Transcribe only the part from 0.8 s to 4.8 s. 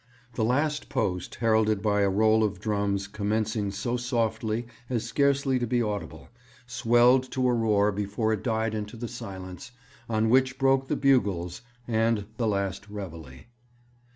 Post,' heralded by a roll of drums, commencing so softly